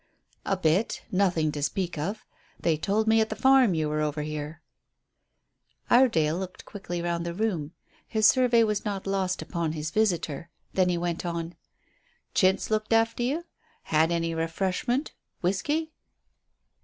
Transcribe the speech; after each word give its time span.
"A 0.47 0.57
bit; 0.57 1.03
nothing 1.11 1.51
to 1.51 1.61
speak 1.61 1.95
of. 1.95 2.25
They 2.59 2.75
told 2.75 3.05
me 3.07 3.21
at 3.21 3.29
the 3.29 3.35
farm 3.35 3.75
you 3.75 3.87
were 3.87 4.01
over 4.01 4.23
here." 4.23 4.63
Iredale 5.91 6.39
looked 6.39 6.65
quickly 6.65 7.03
round 7.03 7.23
the 7.23 7.35
room. 7.35 7.73
His 8.07 8.25
survey 8.25 8.63
was 8.63 8.83
not 8.83 9.05
lost 9.05 9.43
upon 9.43 9.73
his 9.73 9.91
visitor. 9.91 10.49
Then 10.73 10.89
he 10.89 10.97
went 10.97 11.23
on 11.23 11.53
"Chintz 12.33 12.71
looked 12.71 12.93
after 12.93 13.21
you? 13.21 13.45
Had 13.83 14.11
any 14.11 14.33
refreshment? 14.33 15.13
Whisky?" 15.41 15.91